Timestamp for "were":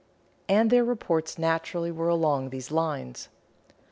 1.91-2.09